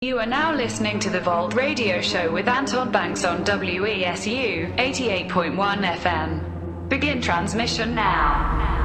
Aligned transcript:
You 0.00 0.20
are 0.20 0.26
now 0.26 0.54
listening 0.54 1.00
to 1.00 1.10
the 1.10 1.18
Vault 1.18 1.54
Radio 1.54 2.00
Show 2.00 2.30
with 2.30 2.46
Anton 2.46 2.92
Banks 2.92 3.24
on 3.24 3.44
WESU 3.44 4.76
88.1 4.76 5.56
FM. 5.56 6.88
Begin 6.88 7.20
transmission 7.20 7.96
now. 7.96 8.77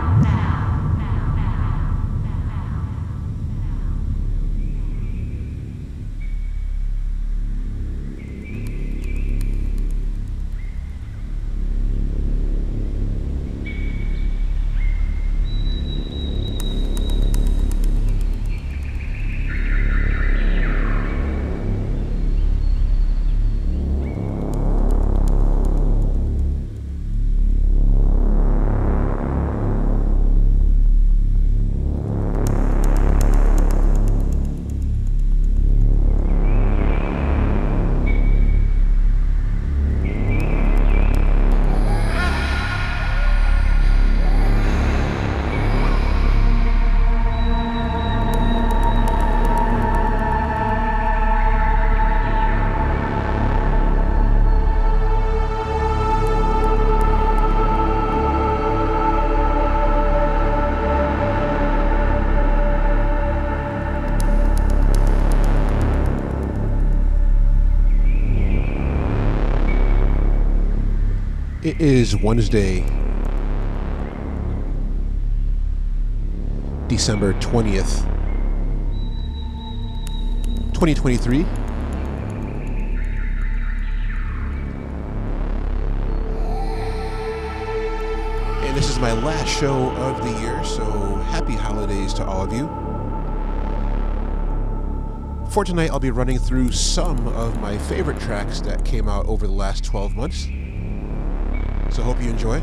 Is 71.83 72.15
Wednesday, 72.15 72.79
December 76.87 77.33
20th, 77.41 78.05
2023. 80.71 81.39
And 88.61 88.77
this 88.77 88.89
is 88.89 88.97
my 88.99 89.11
last 89.11 89.49
show 89.49 89.89
of 89.91 90.23
the 90.23 90.39
year, 90.39 90.63
so 90.63 90.85
happy 91.25 91.51
holidays 91.51 92.13
to 92.13 92.23
all 92.23 92.45
of 92.45 92.53
you. 92.53 92.69
For 95.51 95.65
tonight, 95.65 95.89
I'll 95.89 95.99
be 95.99 96.11
running 96.11 96.39
through 96.39 96.71
some 96.71 97.27
of 97.27 97.59
my 97.59 97.77
favorite 97.77 98.21
tracks 98.21 98.61
that 98.61 98.85
came 98.85 99.09
out 99.09 99.25
over 99.25 99.45
the 99.45 99.51
last 99.51 99.83
12 99.83 100.15
months. 100.15 100.47
So 101.93 102.01
hope 102.01 102.21
you 102.23 102.29
enjoy. 102.31 102.61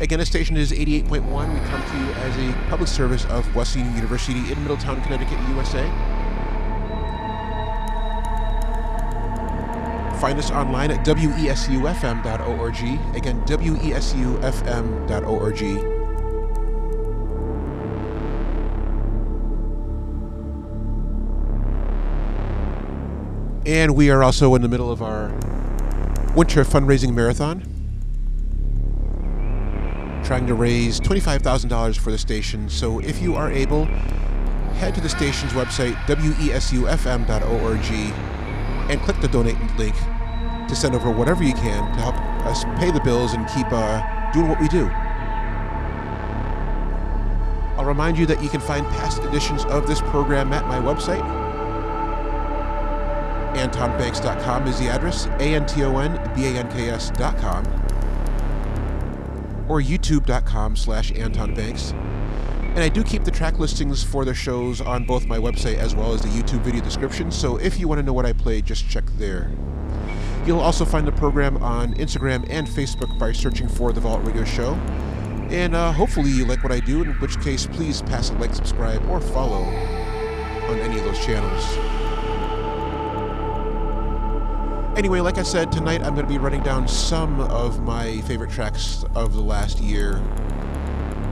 Again, 0.00 0.18
the 0.20 0.24
station 0.24 0.56
is 0.56 0.72
88.1. 0.72 1.20
We 1.20 1.60
come 1.68 1.82
to 1.82 1.98
you 1.98 2.10
as 2.22 2.34
a 2.38 2.52
public 2.70 2.88
service 2.88 3.26
of 3.26 3.54
Wesleyan 3.54 3.94
University 3.94 4.50
in 4.50 4.58
Middletown, 4.62 5.02
Connecticut, 5.02 5.38
USA. 5.50 5.86
Find 10.18 10.38
us 10.38 10.50
online 10.50 10.90
at 10.90 11.04
wesufm.org. 11.04 12.76
Again, 13.14 13.42
wesufm.org. 13.44 14.46
And 23.66 23.94
we 23.94 24.08
are 24.08 24.22
also 24.22 24.54
in 24.54 24.62
the 24.62 24.68
middle 24.68 24.90
of 24.90 25.02
our 25.02 25.28
winter 26.34 26.64
fundraising 26.64 27.12
marathon 27.12 27.79
trying 30.30 30.46
to 30.46 30.54
raise 30.54 31.00
$25,000 31.00 31.98
for 31.98 32.12
the 32.12 32.18
station. 32.18 32.68
So 32.68 33.00
if 33.00 33.20
you 33.20 33.34
are 33.34 33.50
able, 33.50 33.86
head 34.76 34.94
to 34.94 35.00
the 35.00 35.08
station's 35.08 35.50
website, 35.54 35.96
wesufm.org, 36.06 37.90
and 38.88 39.00
click 39.00 39.20
the 39.20 39.26
donate 39.26 39.56
link 39.76 39.96
to 40.68 40.76
send 40.76 40.94
over 40.94 41.10
whatever 41.10 41.42
you 41.42 41.54
can 41.54 41.92
to 41.96 42.00
help 42.00 42.14
us 42.46 42.62
pay 42.78 42.92
the 42.92 43.00
bills 43.00 43.32
and 43.32 43.44
keep 43.48 43.66
uh, 43.72 44.30
doing 44.32 44.48
what 44.48 44.60
we 44.60 44.68
do. 44.68 44.88
I'll 47.76 47.84
remind 47.84 48.16
you 48.16 48.24
that 48.26 48.40
you 48.40 48.48
can 48.48 48.60
find 48.60 48.86
past 48.86 49.24
editions 49.24 49.64
of 49.64 49.88
this 49.88 50.00
program 50.00 50.52
at 50.52 50.64
my 50.68 50.78
website. 50.78 51.24
AntonBanks.com 53.56 54.68
is 54.68 54.78
the 54.78 54.90
address, 54.90 55.26
A-N-T-O-N-B-A-N-K-S.com 55.26 57.99
or 59.70 59.80
youtube.com 59.80 60.74
slash 60.74 61.12
antonbanks. 61.12 61.92
And 62.74 62.80
I 62.80 62.88
do 62.88 63.04
keep 63.04 63.22
the 63.22 63.30
track 63.30 63.60
listings 63.60 64.02
for 64.02 64.24
the 64.24 64.34
shows 64.34 64.80
on 64.80 65.04
both 65.04 65.26
my 65.26 65.38
website 65.38 65.76
as 65.76 65.94
well 65.94 66.12
as 66.12 66.22
the 66.22 66.28
YouTube 66.28 66.62
video 66.62 66.80
description, 66.82 67.30
so 67.30 67.56
if 67.56 67.78
you 67.78 67.86
want 67.86 68.00
to 68.00 68.02
know 68.02 68.12
what 68.12 68.26
I 68.26 68.32
play, 68.32 68.62
just 68.62 68.88
check 68.88 69.04
there. 69.16 69.52
You'll 70.44 70.60
also 70.60 70.84
find 70.84 71.06
the 71.06 71.12
program 71.12 71.56
on 71.62 71.94
Instagram 71.94 72.46
and 72.50 72.66
Facebook 72.66 73.16
by 73.16 73.30
searching 73.30 73.68
for 73.68 73.92
The 73.92 74.00
Vault 74.00 74.24
Radio 74.24 74.44
Show. 74.44 74.74
And 75.50 75.76
uh, 75.76 75.92
hopefully 75.92 76.30
you 76.30 76.46
like 76.46 76.64
what 76.64 76.72
I 76.72 76.80
do, 76.80 77.02
in 77.02 77.12
which 77.20 77.40
case 77.40 77.66
please 77.66 78.02
pass 78.02 78.30
a 78.30 78.34
like, 78.34 78.54
subscribe, 78.54 79.08
or 79.08 79.20
follow 79.20 79.62
on 79.62 80.78
any 80.80 80.98
of 80.98 81.04
those 81.04 81.24
channels. 81.24 81.99
Anyway, 85.00 85.20
like 85.20 85.38
I 85.38 85.42
said, 85.42 85.72
tonight 85.72 86.02
I'm 86.02 86.14
going 86.14 86.26
to 86.26 86.30
be 86.30 86.36
running 86.36 86.62
down 86.62 86.86
some 86.86 87.40
of 87.40 87.80
my 87.82 88.20
favorite 88.20 88.50
tracks 88.50 89.02
of 89.14 89.32
the 89.32 89.40
last 89.40 89.80
year. 89.80 90.22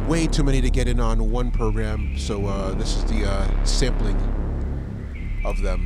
Way 0.07 0.27
too 0.27 0.43
many 0.43 0.63
to 0.63 0.71
get 0.71 0.89
in 0.89 0.99
on 0.99 1.31
one 1.31 1.51
program, 1.51 2.17
so 2.17 2.47
uh, 2.47 2.73
this 2.73 2.97
is 2.97 3.05
the 3.05 3.31
uh, 3.31 3.65
sampling 3.67 4.17
of 5.45 5.61
them. 5.61 5.85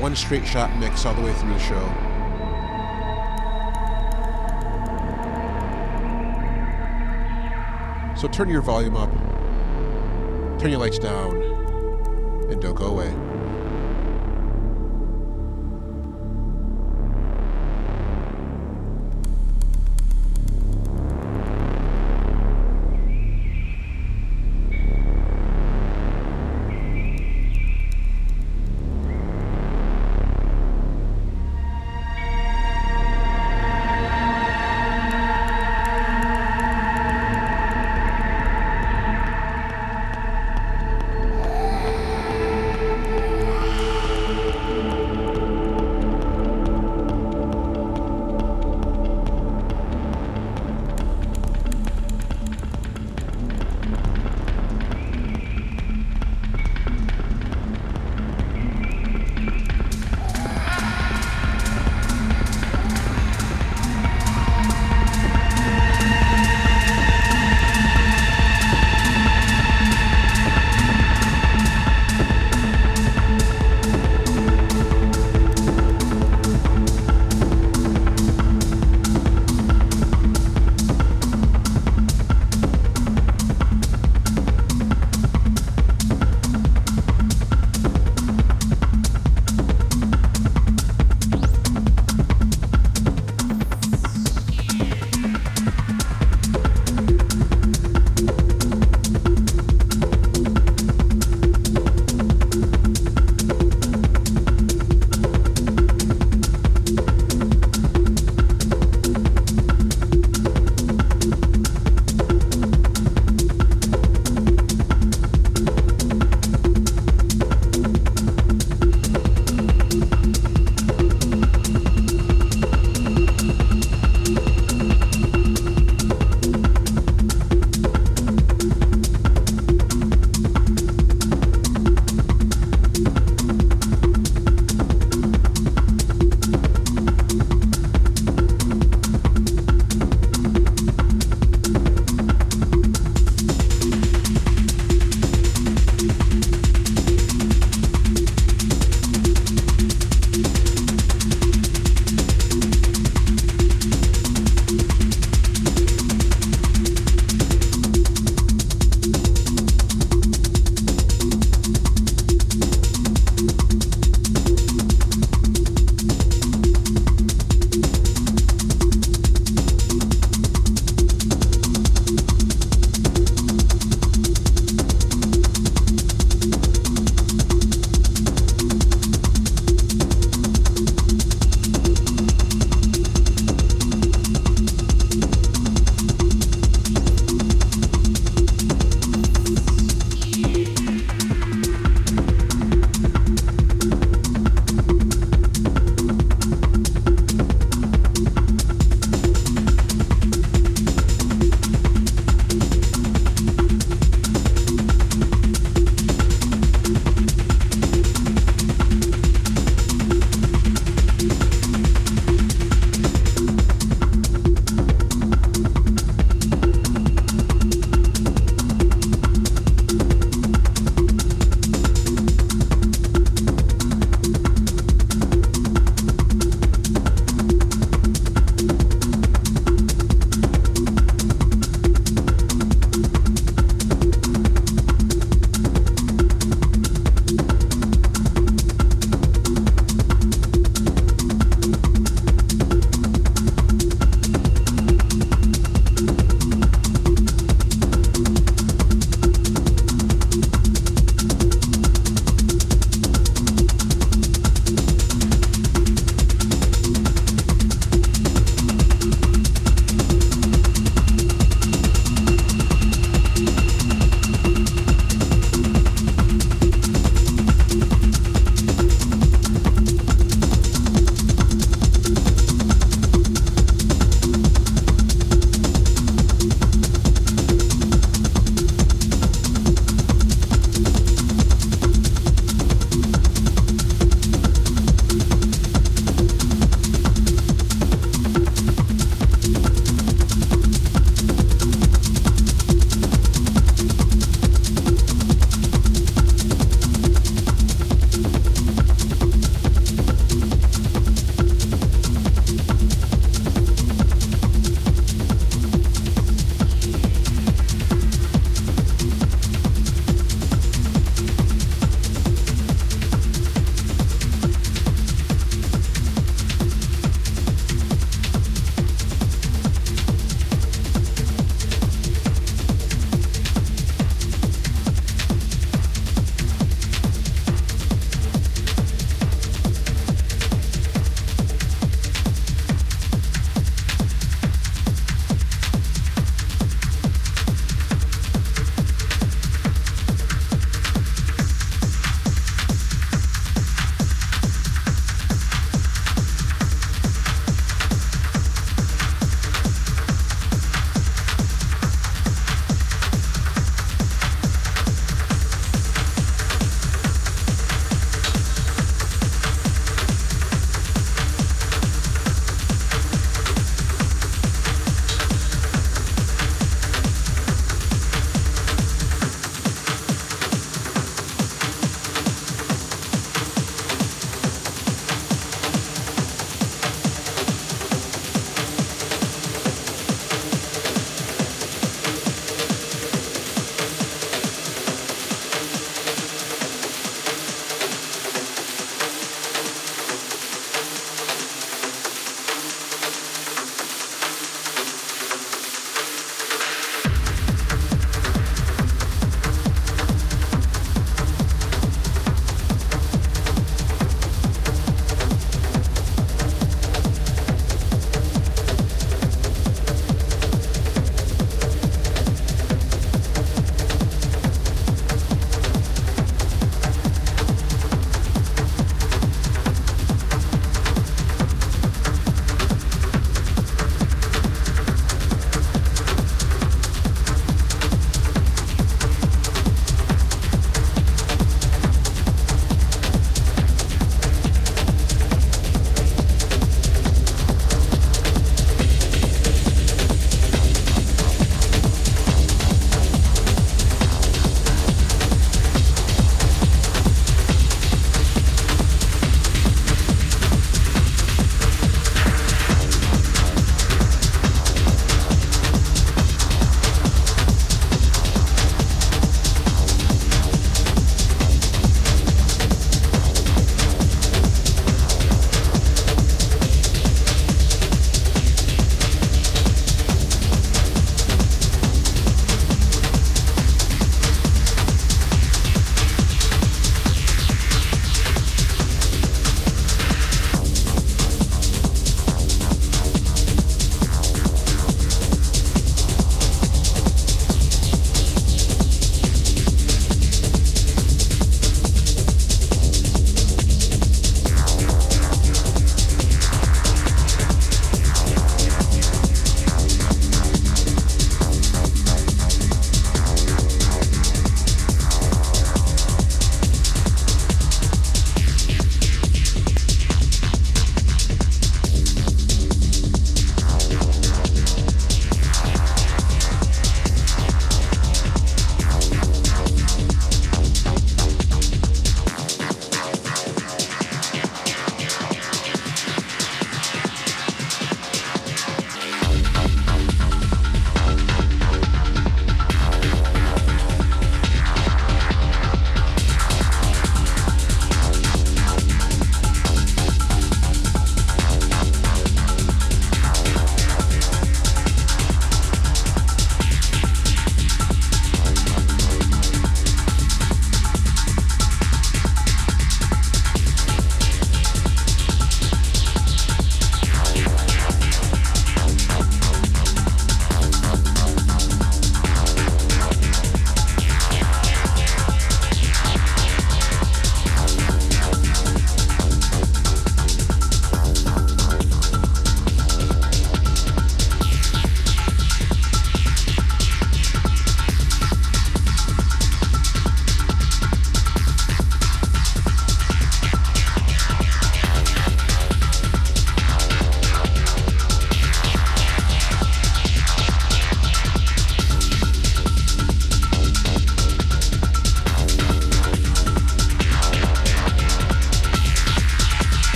One 0.00 0.16
straight 0.16 0.44
shot 0.44 0.76
mix 0.78 1.06
all 1.06 1.14
the 1.14 1.22
way 1.22 1.32
through 1.32 1.52
the 1.52 1.60
show. 1.60 1.86
So 8.20 8.26
turn 8.26 8.48
your 8.48 8.62
volume 8.62 8.96
up, 8.96 9.12
turn 10.58 10.70
your 10.70 10.80
lights 10.80 10.98
down, 10.98 11.40
and 12.50 12.60
don't 12.60 12.74
go 12.74 12.86
away. 12.86 13.31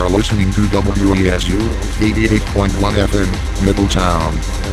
Are 0.00 0.08
listening 0.08 0.50
to 0.52 0.60
WESU 0.62 1.58
88.1 1.98 3.06
FM, 3.06 3.64
Middletown. 3.64 4.65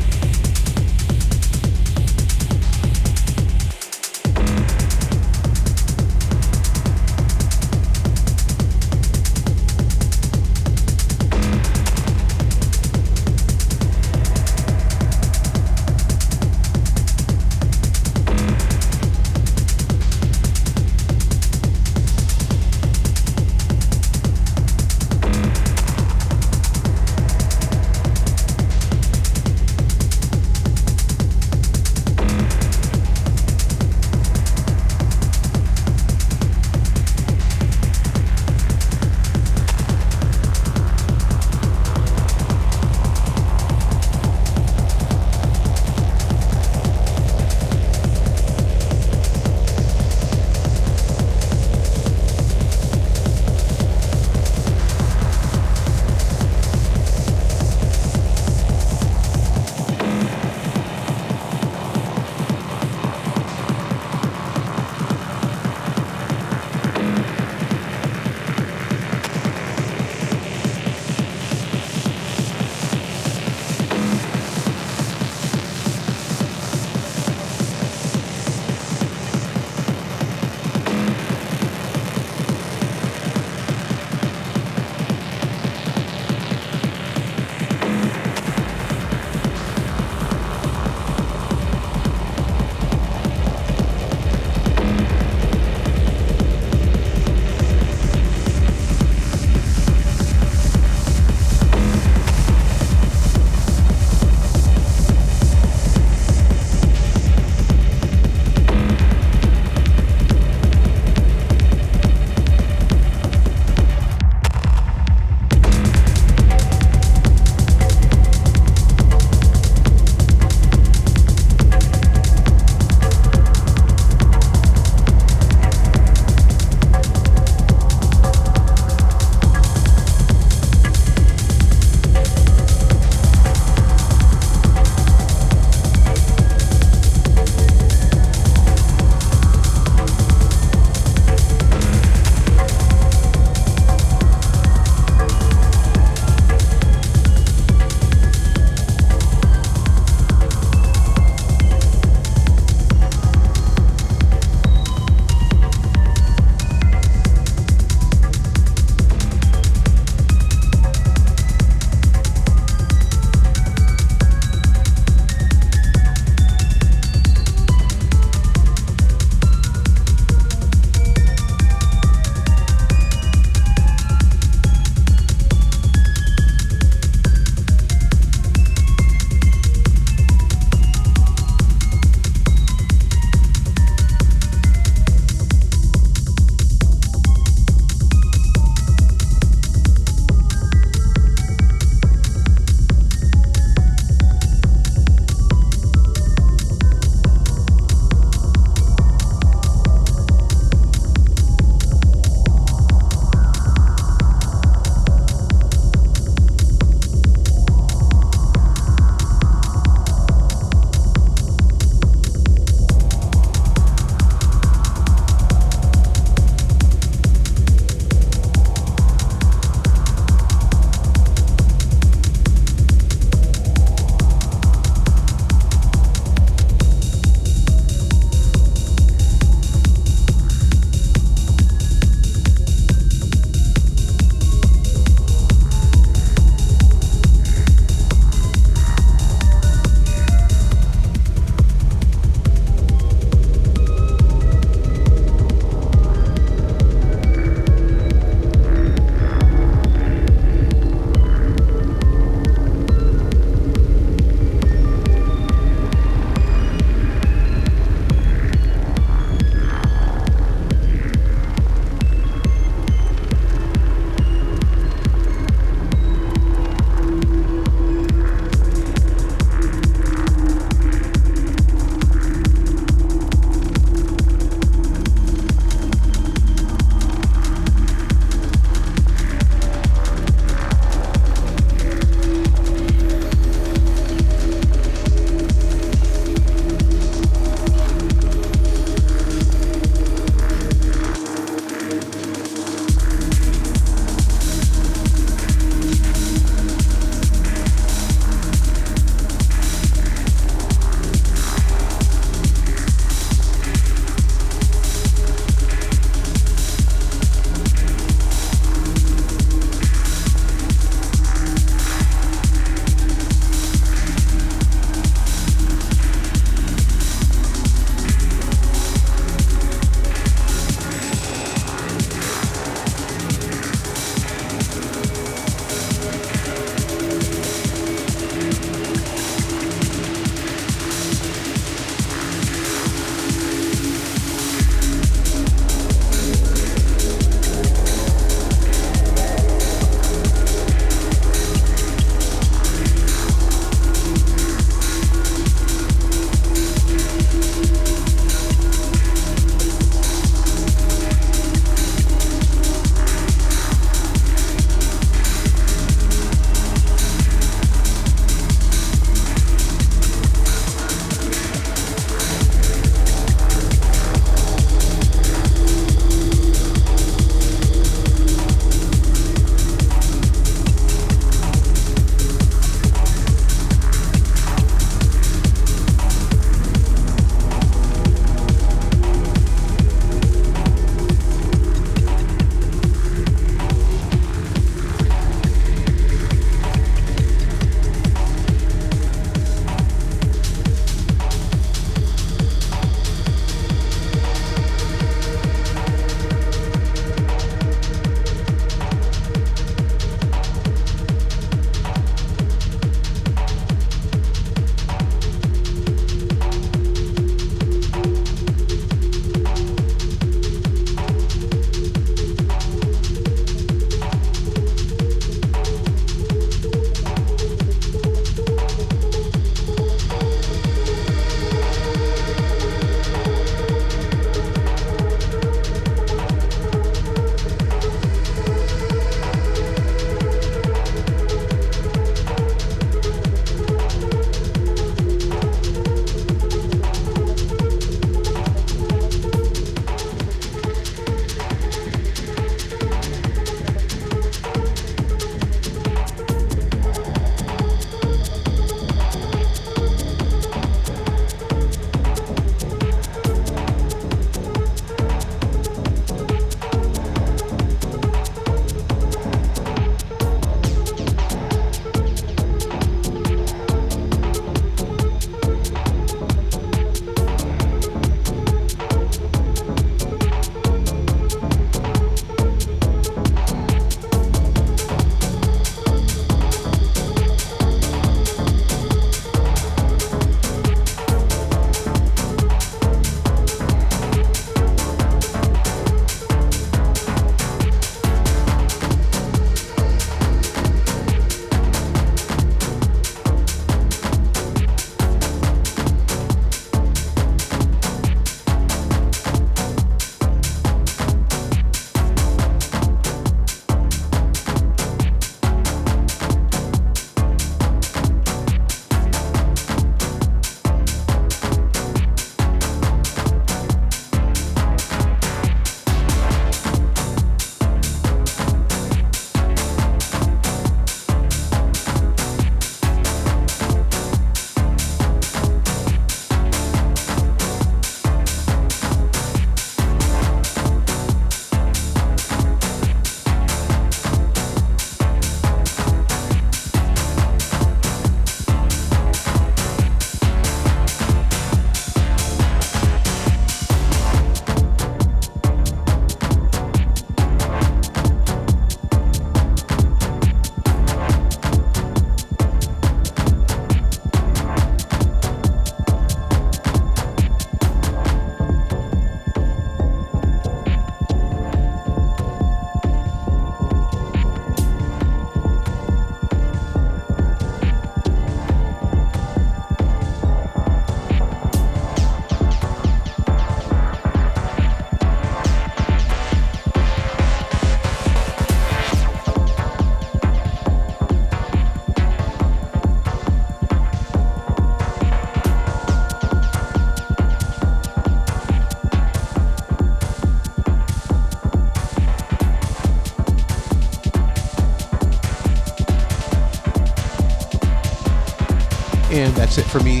That's 599.48 599.58
it 599.58 599.66
for 599.70 599.80
me. 599.82 600.00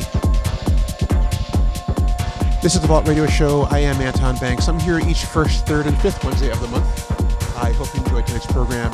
This 2.60 2.74
is 2.74 2.80
the 2.82 2.86
Vault 2.86 3.08
Radio 3.08 3.26
Show. 3.26 3.62
I 3.70 3.78
am 3.78 3.96
Anton 3.96 4.36
Banks. 4.36 4.68
I'm 4.68 4.78
here 4.78 5.00
each 5.08 5.24
first, 5.24 5.66
third, 5.66 5.86
and 5.86 5.98
fifth 6.02 6.22
Wednesday 6.22 6.50
of 6.50 6.60
the 6.60 6.68
month. 6.68 7.10
I 7.56 7.72
hope 7.72 7.88
you 7.94 8.02
enjoyed 8.02 8.26
tonight's 8.26 8.44
program. 8.46 8.92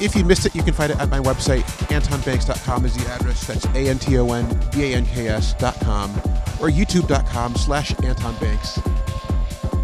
If 0.00 0.16
you 0.16 0.24
missed 0.24 0.44
it, 0.44 0.56
you 0.56 0.64
can 0.64 0.74
find 0.74 0.90
it 0.90 0.98
at 0.98 1.08
my 1.08 1.20
website. 1.20 1.62
AntonBanks.com 1.86 2.84
is 2.84 2.96
the 2.96 3.08
address. 3.12 3.46
That's 3.46 3.64
A-N-T-O-N-B-A-N-K-S.com 3.66 6.10
or 6.10 6.68
YouTube.com 6.68 7.54
slash 7.54 7.94
Anton 8.02 8.34
Banks. 8.38 8.80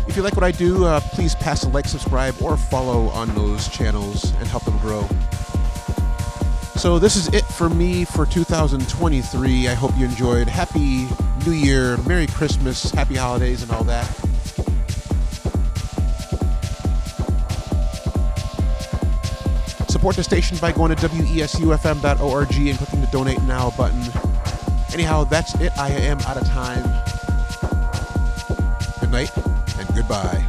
If 0.09 0.16
you 0.16 0.23
like 0.23 0.35
what 0.35 0.43
I 0.43 0.51
do, 0.51 0.85
uh, 0.85 0.98
please 1.12 1.36
pass 1.36 1.62
a 1.62 1.69
like, 1.69 1.86
subscribe, 1.86 2.35
or 2.43 2.57
follow 2.57 3.07
on 3.11 3.32
those 3.36 3.69
channels 3.69 4.32
and 4.35 4.48
help 4.48 4.65
them 4.65 4.78
grow. 4.78 5.09
So 6.77 6.98
this 6.98 7.16
is 7.16 7.28
it 7.28 7.44
for 7.44 7.70
me 7.70 8.05
for 8.05 8.27
2023. 8.27 9.69
I 9.69 9.74
hope 9.74 9.97
you 9.97 10.05
enjoyed. 10.05 10.47
Happy 10.47 11.09
New 11.47 11.53
Year, 11.53 11.97
Merry 12.07 12.27
Christmas, 12.27 12.90
Happy 12.90 13.15
Holidays, 13.15 13.62
and 13.62 13.73
all 13.73 13.82
that. 13.85 14.05
Support 19.89 20.16
the 20.16 20.23
station 20.23 20.59
by 20.59 20.70
going 20.70 20.94
to 20.94 21.09
wesufm.org 21.09 22.55
and 22.55 22.78
clicking 22.78 23.01
the 23.01 23.09
Donate 23.11 23.43
Now 23.43 23.70
button. 23.70 24.03
Anyhow, 24.93 25.24
that's 25.24 25.55
it. 25.55 25.73
I 25.78 25.89
am 25.90 26.20
out 26.20 26.36
of 26.36 26.47
time. 26.47 26.85
Good 29.01 29.11
night 29.11 29.35
and 29.78 29.94
goodbye. 29.97 30.45